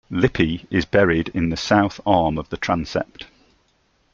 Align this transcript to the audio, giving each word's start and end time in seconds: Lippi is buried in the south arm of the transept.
Lippi 0.09 0.65
is 0.71 0.83
buried 0.83 1.29
in 1.35 1.49
the 1.51 1.55
south 1.55 1.99
arm 2.07 2.39
of 2.39 2.49
the 2.49 2.57
transept. 2.57 3.27